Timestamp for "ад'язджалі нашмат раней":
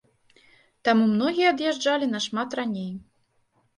1.55-2.91